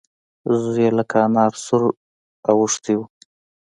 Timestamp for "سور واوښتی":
1.65-2.93